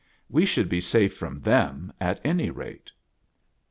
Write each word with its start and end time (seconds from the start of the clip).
We 0.31 0.45
should 0.47 0.67
be 0.67 0.81
safe 0.81 1.15
from 1.15 1.41
them 1.41 1.93
at 2.01 2.19
any 2.25 2.49
rate. 2.49 2.89